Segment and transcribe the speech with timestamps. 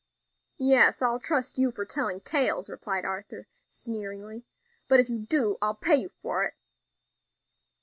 [0.57, 4.47] "Yes, I'll trust you for telling tales," replied Arthur, sneeringly;
[4.87, 6.55] "but if you do, I'll pay you for it."